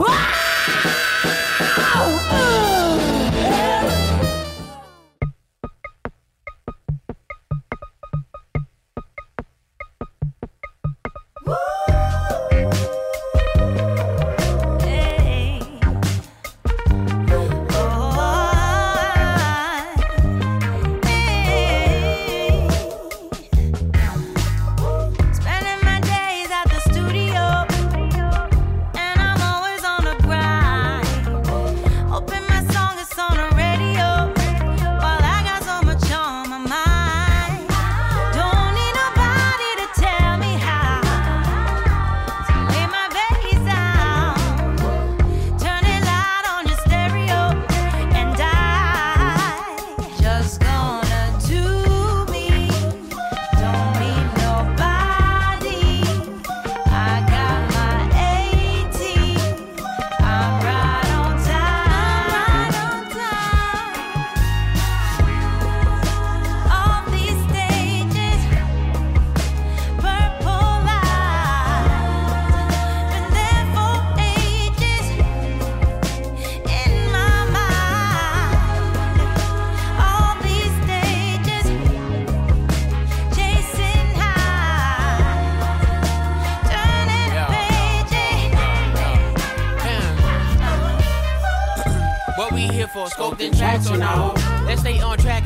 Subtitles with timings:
[0.00, 0.37] Ah!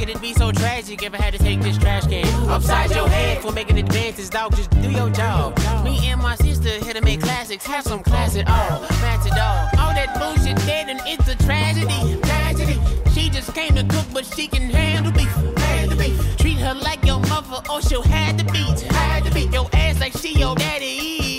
[0.02, 3.08] Track, it'd be so tragic if I had to take this trash can upside your
[3.08, 4.54] head for making advances, dog.
[4.56, 5.56] Just do your job.
[5.84, 8.80] Me and my sister here to make classics, have some class at all.
[9.00, 9.68] Match it all.
[9.80, 12.20] All that bullshit dead and it's a tragedy.
[12.22, 12.78] Tragedy.
[13.12, 15.32] She just came to cook, but she can handle beef.
[15.58, 16.36] Handle beef.
[16.38, 18.80] Treat her like your mother, or she'll have to beat.
[18.80, 21.22] Had to beat your ass like she your daddy.
[21.22, 21.31] I'm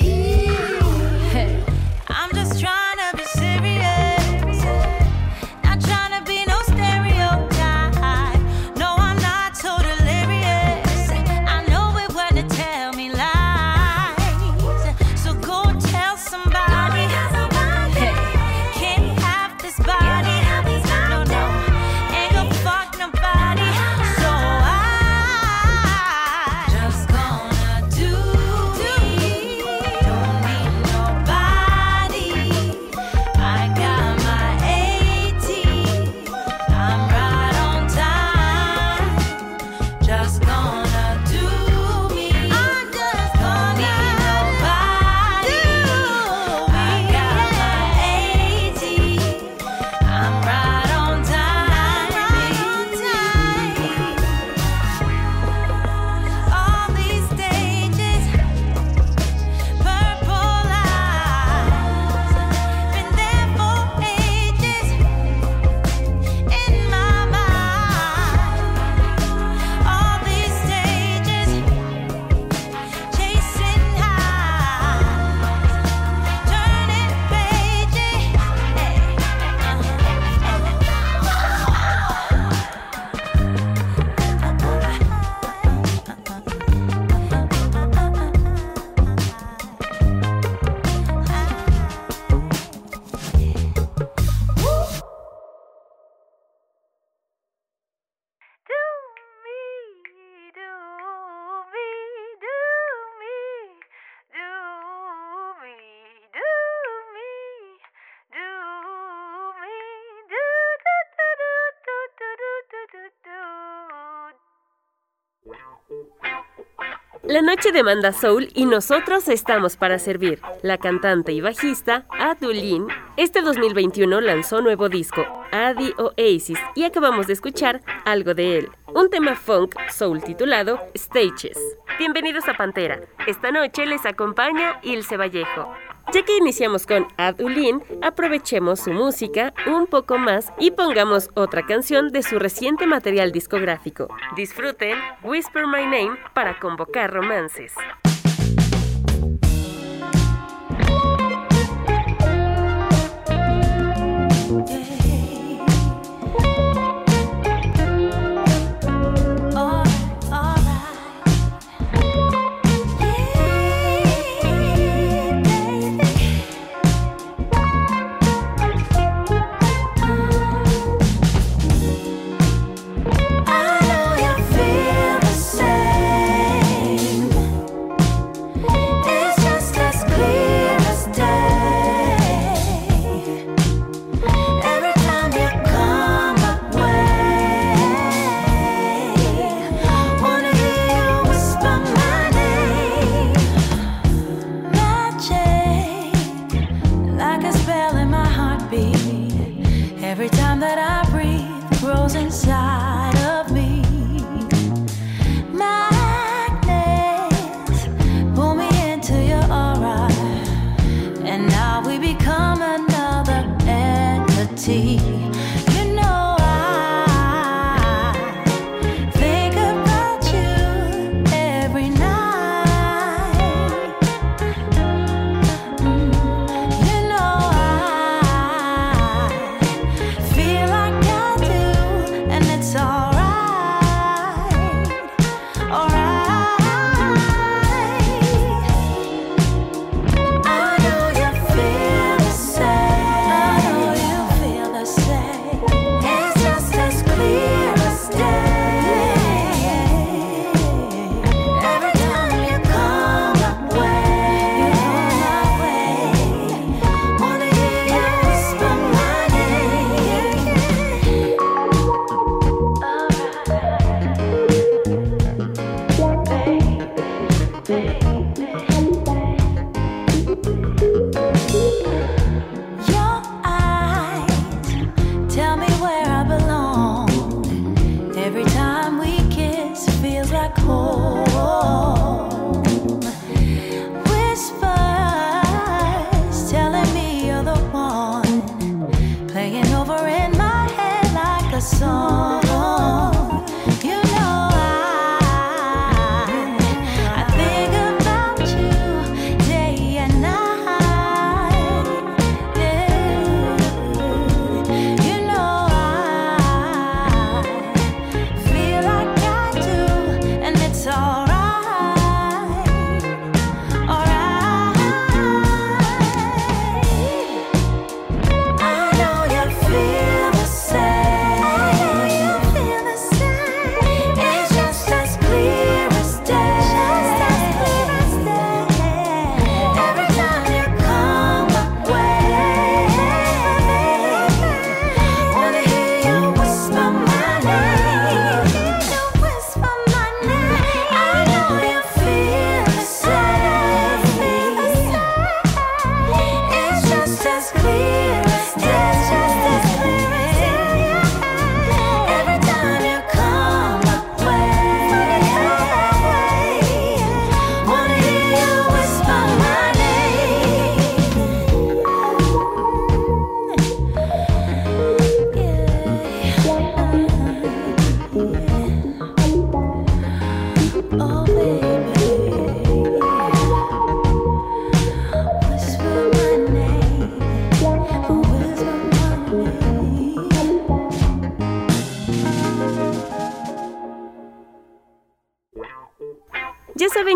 [117.33, 120.39] La noche demanda soul y nosotros estamos para servir.
[120.61, 122.85] La cantante y bajista Adulin
[123.17, 129.09] este 2021 lanzó nuevo disco, Adi Oasis, y acabamos de escuchar algo de él, un
[129.09, 131.57] tema funk soul titulado Stages.
[131.97, 133.01] Bienvenidos a Pantera.
[133.25, 135.73] Esta noche les acompaña Ilse Vallejo.
[136.11, 142.09] Ya que iniciamos con Adulin, aprovechemos su música un poco más y pongamos otra canción
[142.09, 144.07] de su reciente material discográfico.
[144.35, 147.73] Disfruten Whisper My Name para convocar romances.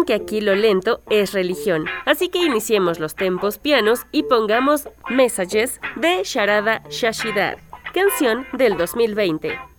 [0.08, 1.86] que aquí lo lento es religión.
[2.06, 7.60] Así que iniciemos los tempos pianos y pongamos Messages de Sharada Shashidar,
[7.94, 9.76] canción del 2020.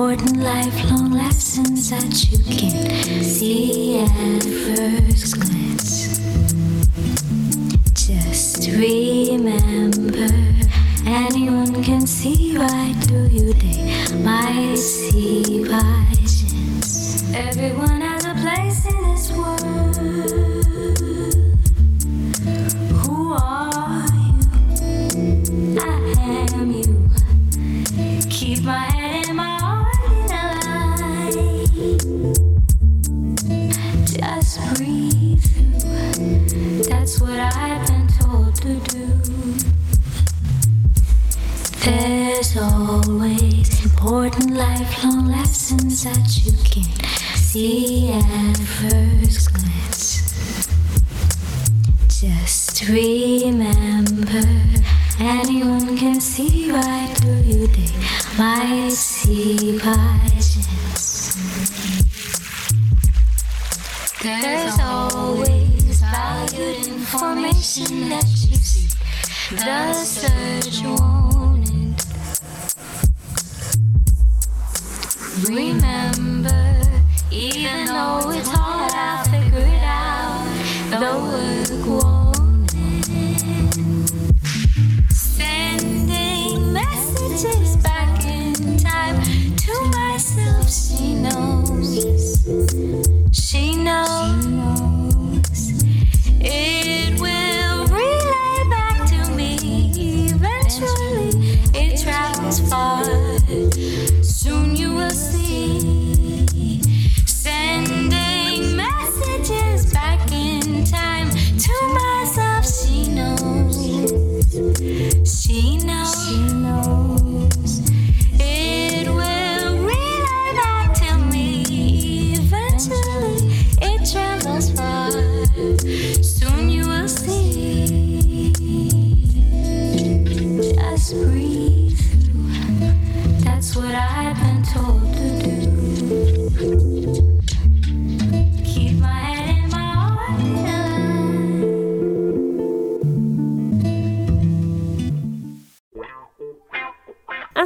[0.00, 6.18] important lifelong lessons that you can see at first glance.
[7.92, 10.32] Just remember,
[11.04, 17.22] anyone can see right through you, they might see by chance.
[17.34, 17.79] Everyone
[37.10, 39.06] that's what I've been told to do.
[41.80, 50.68] There's always important lifelong lessons that you can't see at first glance.
[52.20, 54.46] Just remember,
[55.18, 57.66] anyone can see right through you.
[57.66, 57.90] They
[58.38, 60.19] might see by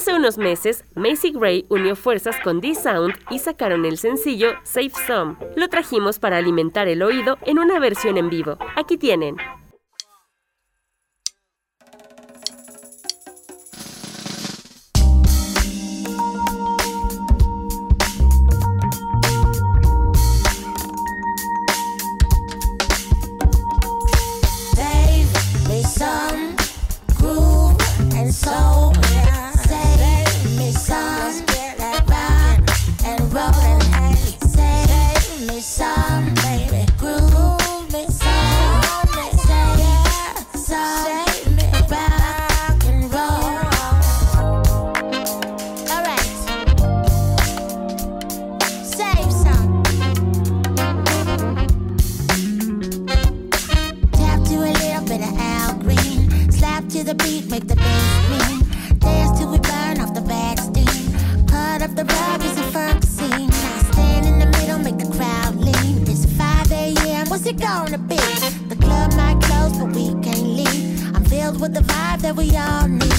[0.04, 5.36] Hace unos meses, Macy Gray unió fuerzas con D-Sound y sacaron el sencillo Save Some.
[5.56, 8.58] Lo trajimos para alimentar el oído en una versión en vivo.
[8.76, 9.38] Aquí tienen.
[67.64, 68.16] gonna be.
[68.68, 71.16] The club might close, but we can't leave.
[71.16, 73.13] I'm filled with the vibe that we all need.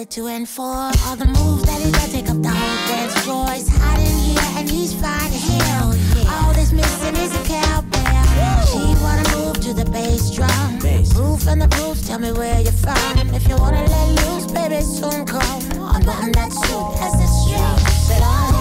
[0.00, 0.64] that you in for.
[1.04, 3.46] All the moves that he does take up the whole dance floor.
[3.50, 5.94] It's hot in here and he's fine hell.
[6.16, 6.32] Yeah.
[6.32, 8.64] All that's missing is a cowbell.
[8.70, 10.78] She wanna move to the bass drum.
[10.78, 11.12] Bass.
[11.12, 13.28] Proof and the proof, tell me where you're from.
[13.34, 15.60] If you wanna let loose, baby, soon come.
[15.94, 18.59] Unbutton that suit as it's strong.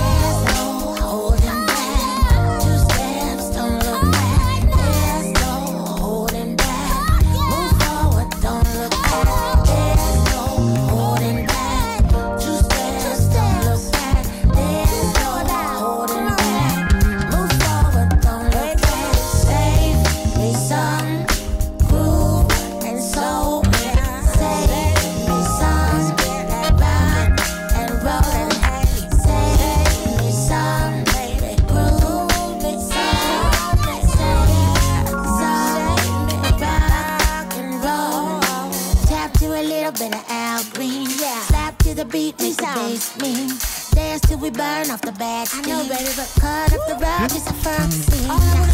[45.51, 48.29] I know, baby, but cut up the rug is a fuck scene.
[48.29, 48.69] I wanna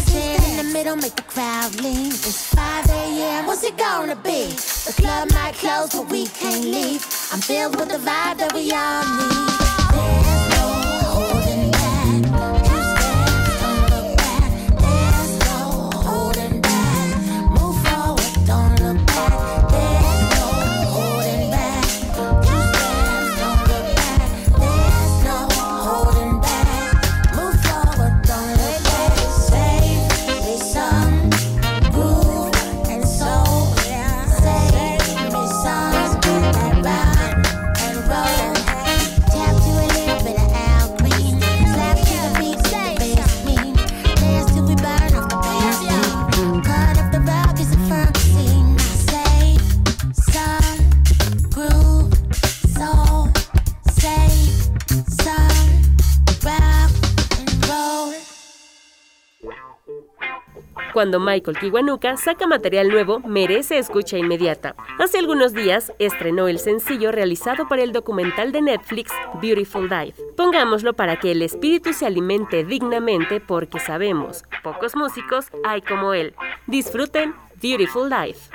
[0.50, 2.08] in the middle, make the crowd lean.
[2.08, 4.48] It's 5 a.m., what's it gonna be?
[4.84, 7.02] The club might close, but we can't leave.
[7.32, 9.56] I'm filled with the vibe that we all need.
[9.92, 10.45] There's
[60.96, 64.74] cuando Michael Kiwanuka saca material nuevo, merece escucha inmediata.
[64.98, 69.12] Hace algunos días estrenó el sencillo realizado para el documental de Netflix
[69.42, 70.22] Beautiful Life.
[70.38, 76.34] Pongámoslo para que el espíritu se alimente dignamente porque sabemos, pocos músicos hay como él.
[76.66, 78.48] Disfruten Beautiful Life.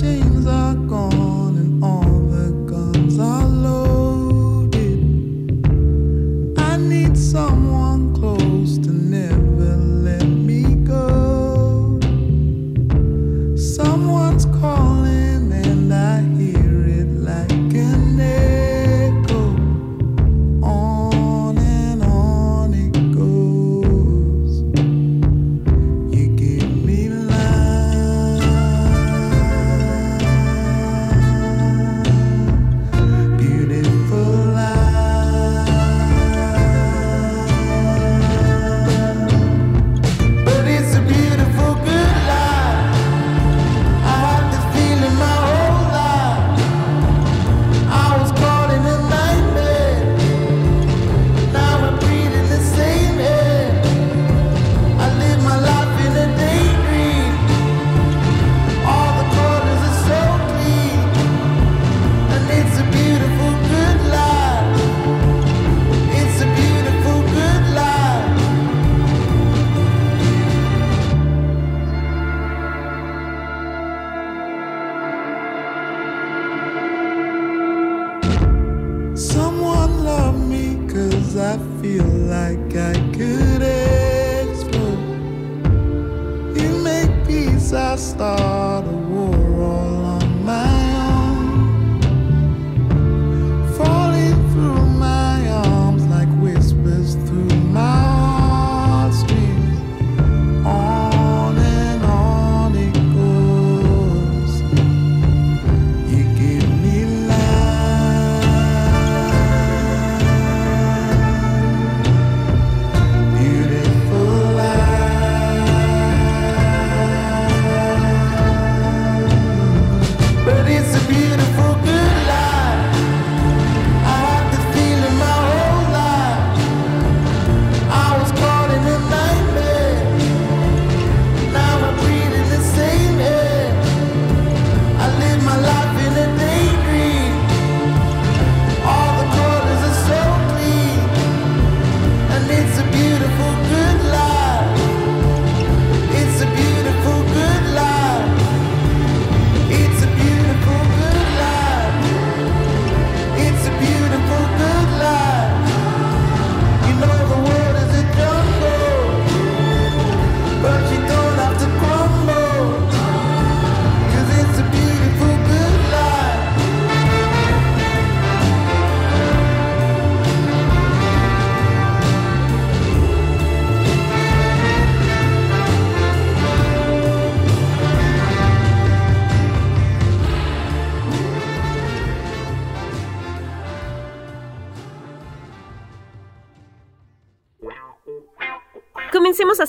[0.00, 0.35] change.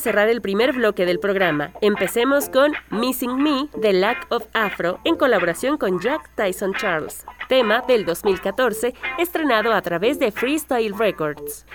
[0.08, 1.70] cerrar el primer bloque del programa.
[1.82, 7.84] Empecemos con Missing Me de Lack of Afro en colaboración con Jack Tyson Charles, tema
[7.86, 11.66] del 2014 estrenado a través de Freestyle Records.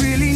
[0.00, 0.31] really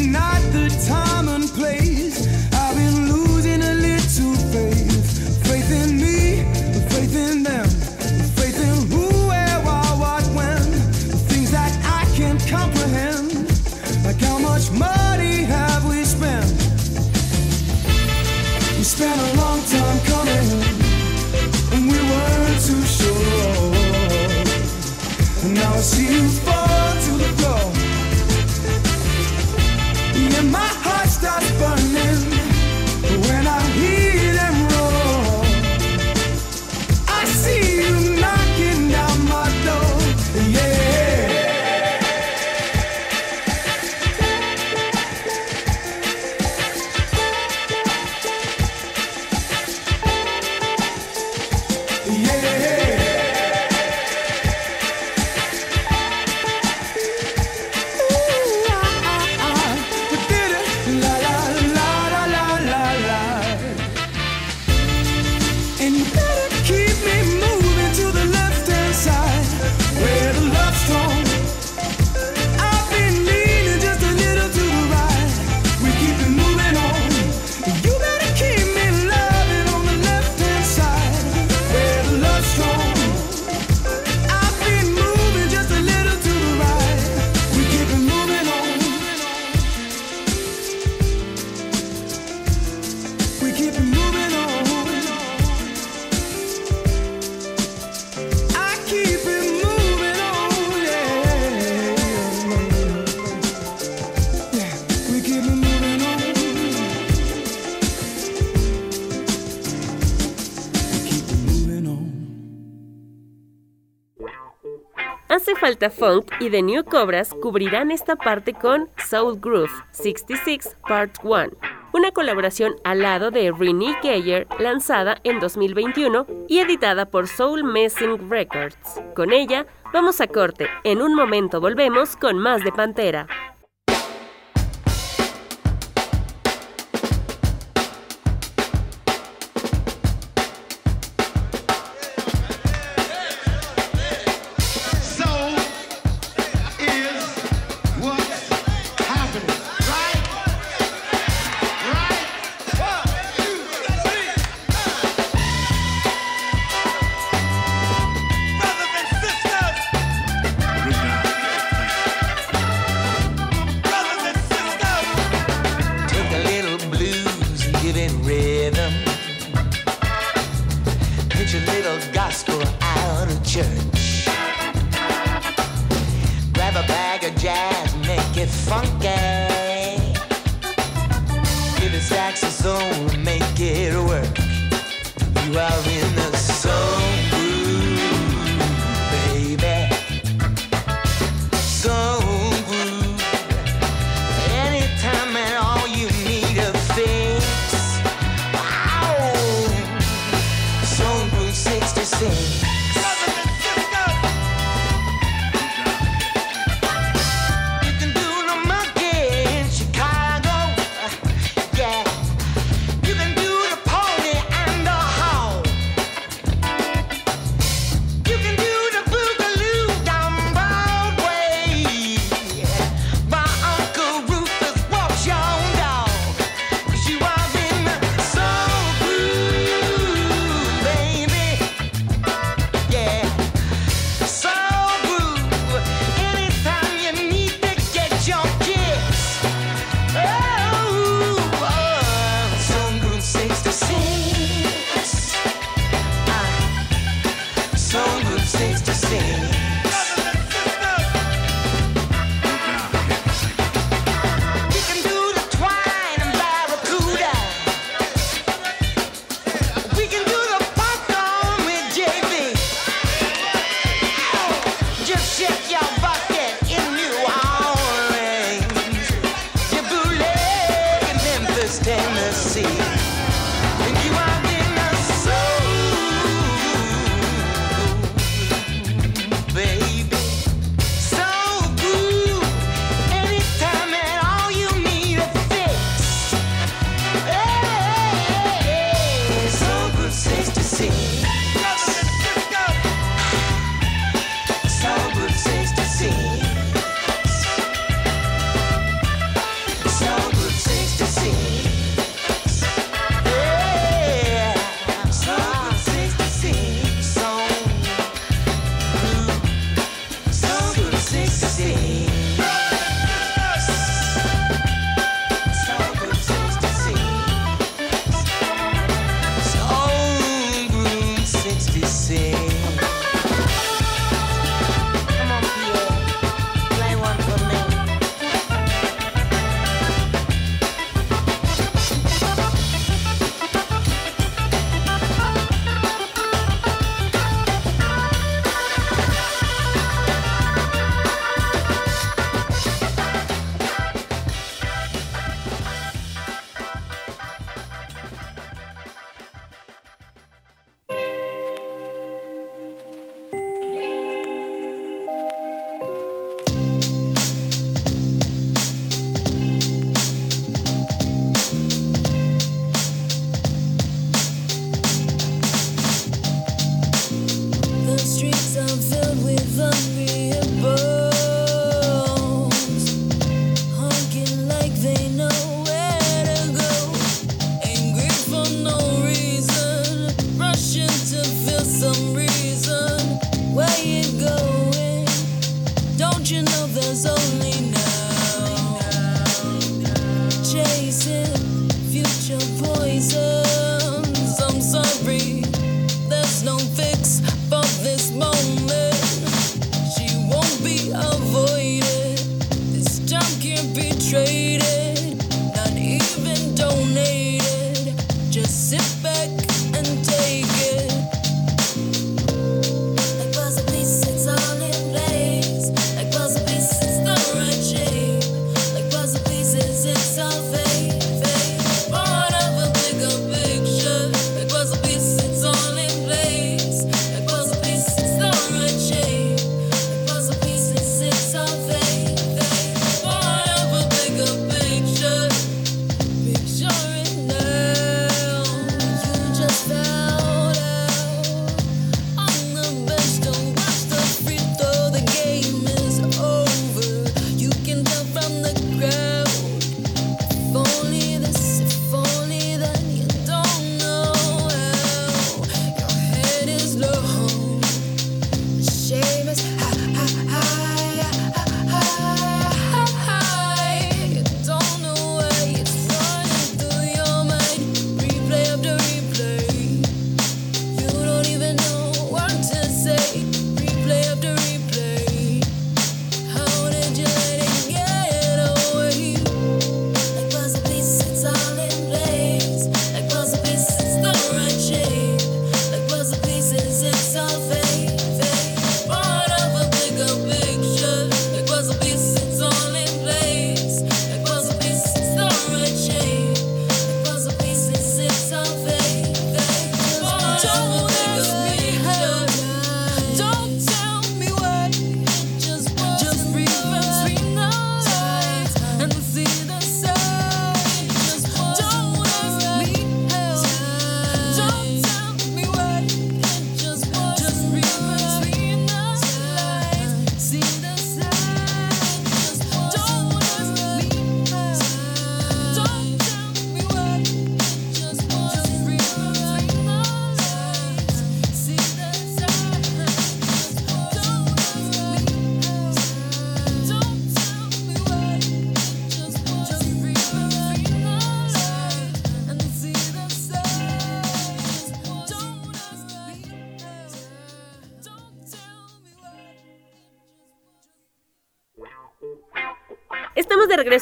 [115.66, 121.48] Falta Funk y The New Cobras cubrirán esta parte con Soul Groove 66 Part 1,
[121.92, 128.30] una colaboración al lado de Renee Geyer lanzada en 2021 y editada por Soul Messing
[128.30, 128.78] Records.
[129.16, 133.26] Con ella, vamos a corte, en un momento volvemos con más de Pantera.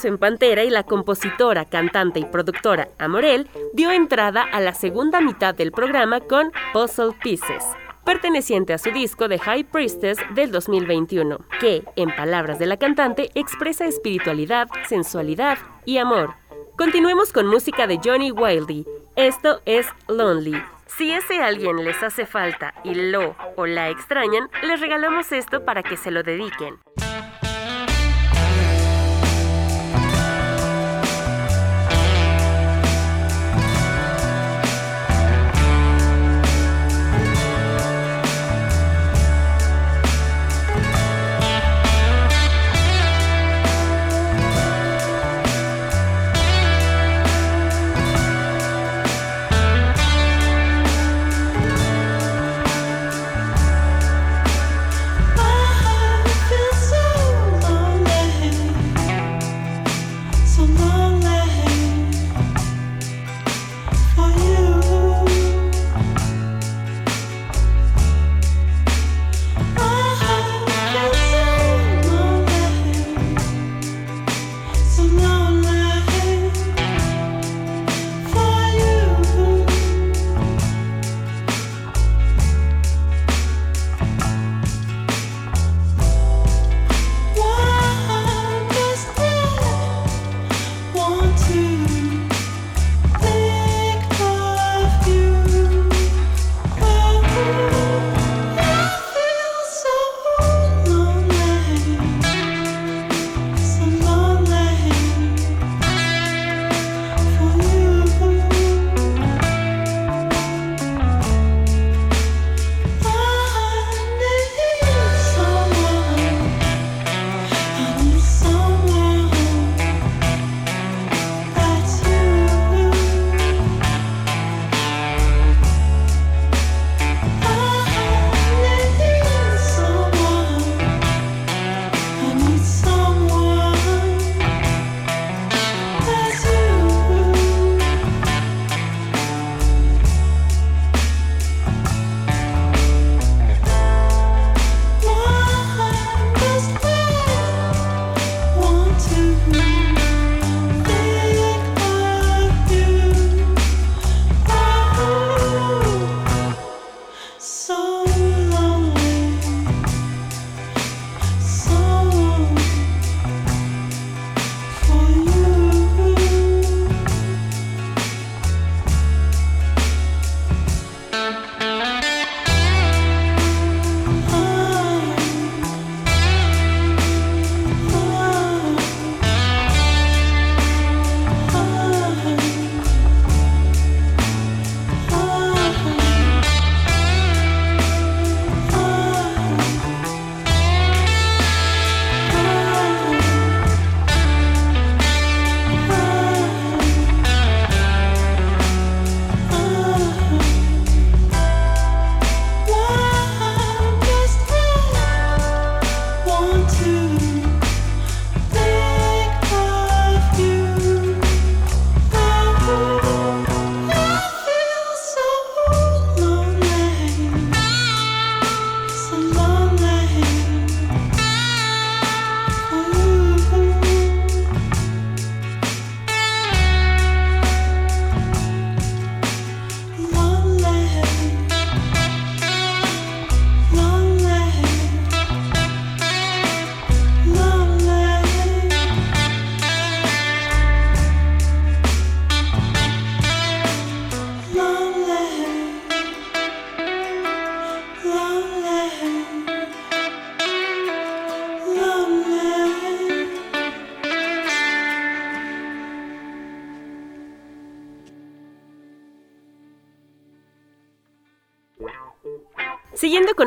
[0.04, 5.54] en Pantera y la compositora, cantante y productora Amorel dio entrada a la segunda mitad
[5.54, 7.64] del programa con Puzzle Pieces,
[8.04, 13.30] perteneciente a su disco The High Priestess del 2021, que, en palabras de la cantante,
[13.34, 16.34] expresa espiritualidad, sensualidad y amor.
[16.76, 18.86] Continuemos con música de Johnny Wildy.
[19.16, 20.60] Esto es Lonely.
[20.86, 25.82] Si ese alguien les hace falta y lo o la extrañan, les regalamos esto para
[25.82, 26.78] que se lo dediquen.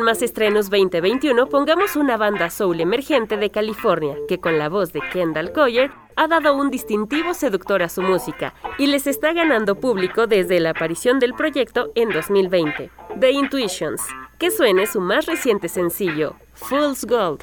[0.08, 5.02] más estrenos 2021 pongamos una banda soul emergente de California que con la voz de
[5.12, 10.26] Kendall Coyer ha dado un distintivo seductor a su música y les está ganando público
[10.26, 12.90] desde la aparición del proyecto en 2020.
[13.20, 14.02] The Intuitions,
[14.40, 17.42] que suene su más reciente sencillo, Fool's Gold.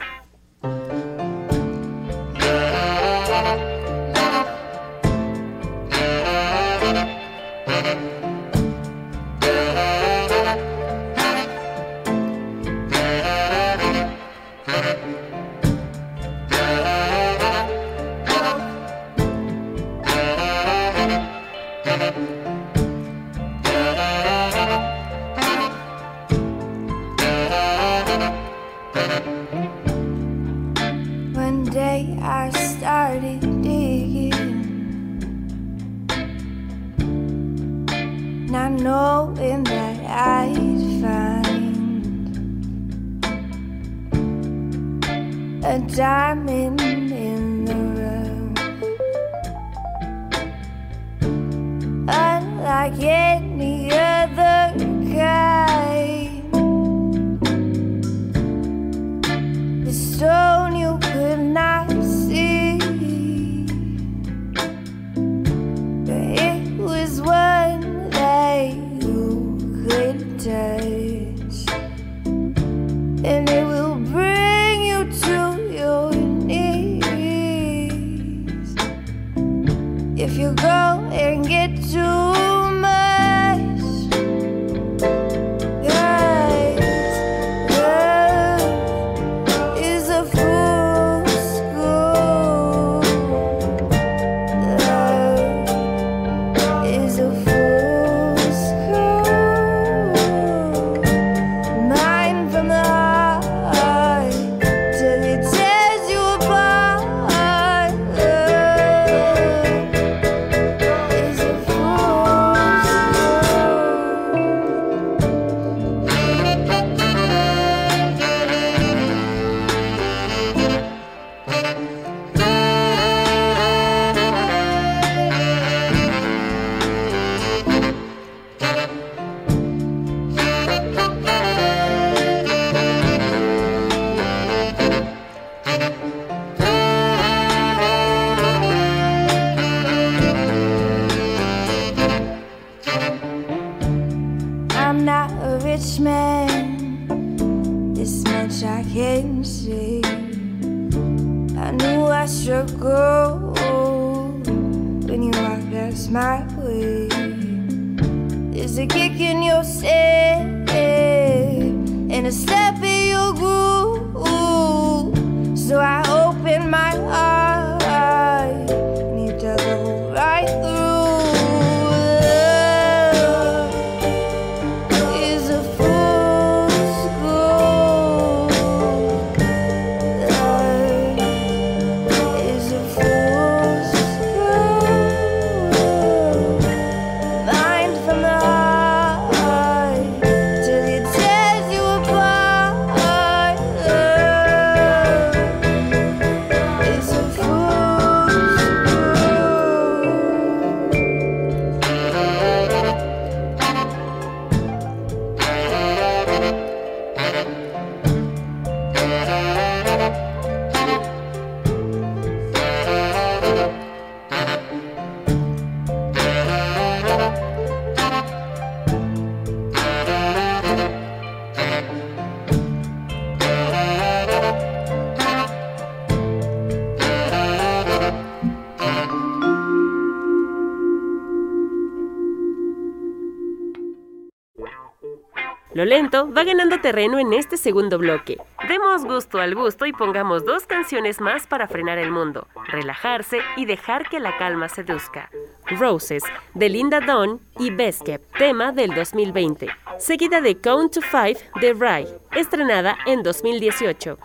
[236.14, 238.38] Va ganando terreno en este segundo bloque.
[238.68, 243.66] Demos gusto al gusto y pongamos dos canciones más para frenar el mundo, relajarse y
[243.66, 245.28] dejar que la calma seduzca.
[245.66, 246.22] Roses,
[246.54, 252.16] de Linda Dawn y Beskep, tema del 2020, seguida de Count to Five de Rye,
[252.36, 254.16] estrenada en 2018.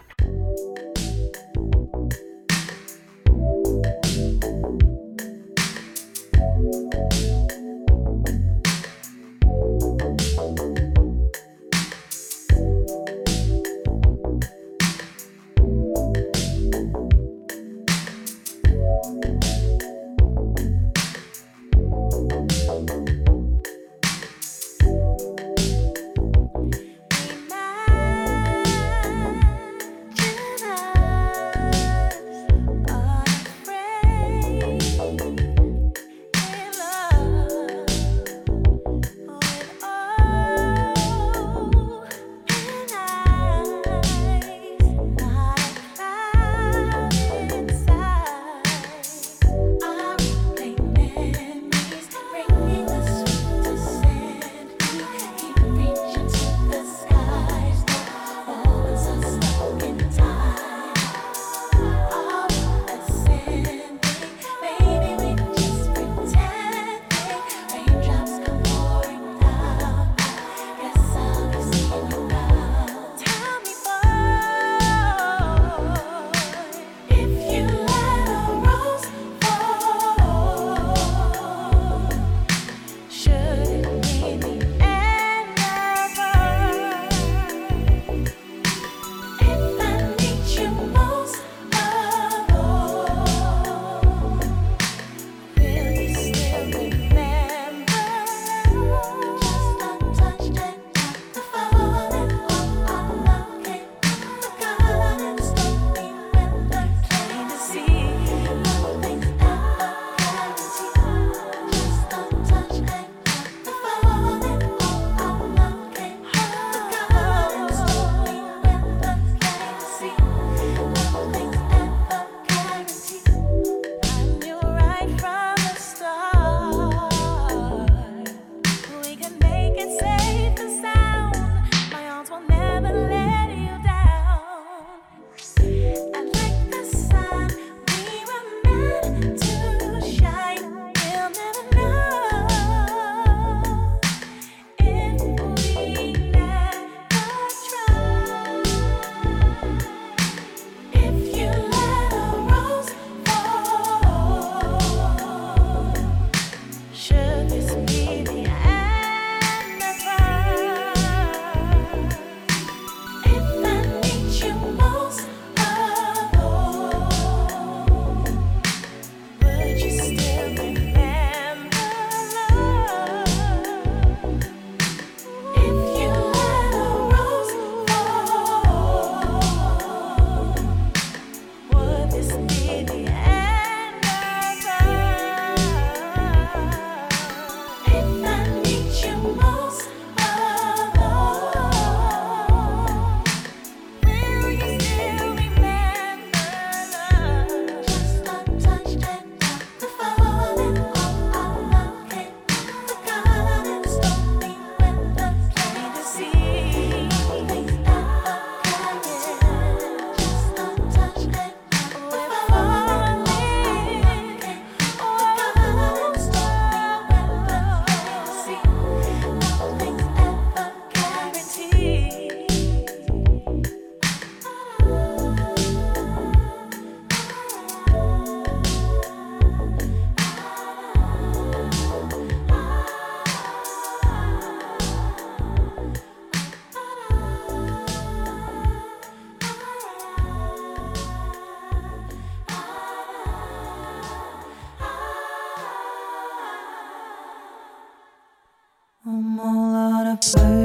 [250.22, 250.59] Birds.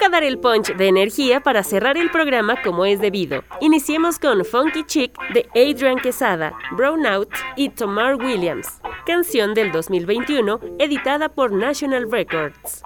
[0.00, 3.44] Toca dar el punch de energía para cerrar el programa como es debido.
[3.60, 10.58] Iniciemos con Funky Chick de Adrian Quesada, Brown Out y Tomar Williams, canción del 2021
[10.78, 12.82] editada por National Records.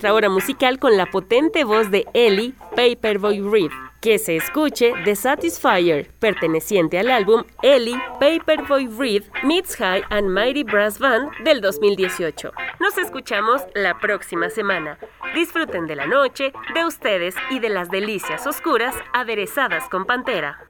[0.00, 3.70] Nuestra hora musical con la potente voz de Ellie Paperboy Reed.
[4.00, 10.64] Que se escuche The Satisfier, perteneciente al álbum Ellie Paperboy Reed Meets High and Mighty
[10.64, 12.50] Brass Band del 2018.
[12.80, 14.98] Nos escuchamos la próxima semana.
[15.34, 20.66] Disfruten de la noche, de ustedes y de las delicias oscuras aderezadas con Pantera.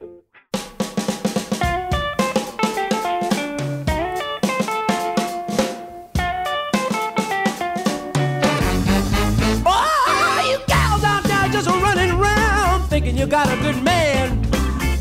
[13.21, 14.43] You got a good man.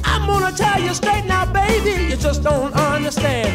[0.04, 3.50] I'm gonna tell you straight now, baby, you just don't understand.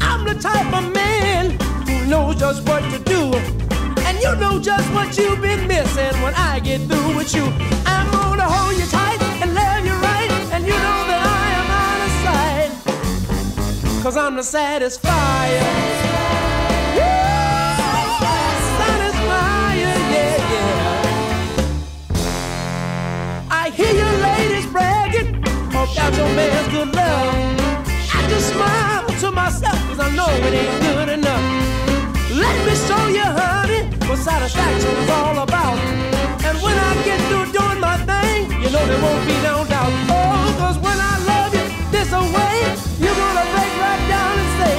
[0.00, 1.52] I'm the type of man
[1.86, 3.32] who knows just what to do.
[4.06, 7.44] And you know just what you've been missing when I get through with you.
[7.86, 10.32] I'm gonna hold you tight and love you right.
[10.52, 14.02] And you know that I am out of sight.
[14.02, 16.15] Cause I'm the satisfier.
[25.96, 27.34] About your man's good love.
[28.12, 31.40] I just smile to myself cause I know it ain't good enough.
[32.30, 35.78] Let me show you, honey, what satisfaction's all about.
[36.44, 39.92] And when I get through doing my thing, you know there won't be no doubt.
[40.12, 44.76] Oh, cause when I love you this away, you're gonna break right down and say,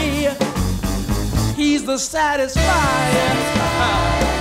[1.56, 3.34] He's the satisfier.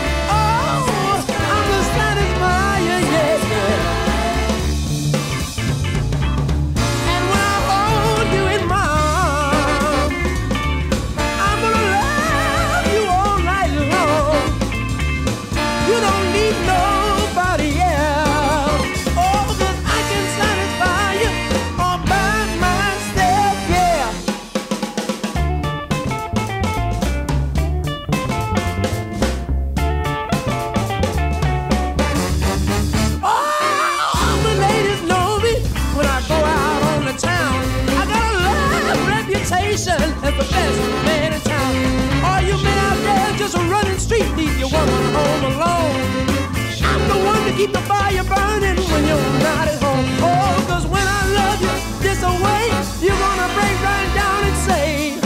[47.67, 50.07] keep the fire burning when you're not at home.
[50.23, 52.65] Oh, cause when I love you this away,
[53.03, 55.19] you're gonna break right down and say,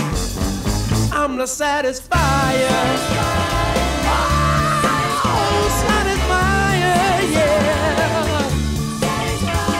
[1.12, 2.80] I'm the satisfier.
[5.32, 6.98] Oh, satisfier,
[7.36, 7.58] yeah.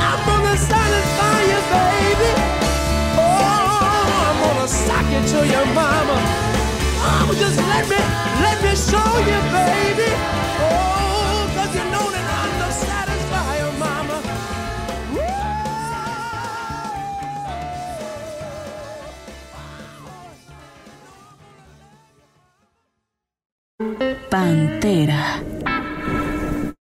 [0.09, 2.33] I'm gonna satisfy you, baby.
[3.17, 6.17] Oh, I'm gonna sock you to your mama.
[7.09, 8.01] Oh, just let me,
[8.45, 10.11] let me show you, baby.
[10.63, 11.00] Oh,
[24.81, 25.50] entera.